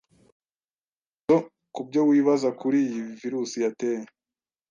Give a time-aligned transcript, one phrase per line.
[0.03, 1.35] Ibisubizo
[1.73, 4.07] ku byo wibaza kuri iyi Virus yateye